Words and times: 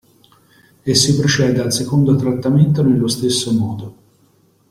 E 0.89 0.95
si 0.95 1.15
procede 1.15 1.61
al 1.61 1.71
secondo 1.71 2.15
trattamento 2.15 2.81
nello 2.81 3.07
stesso 3.07 3.53
modo. 3.53 3.95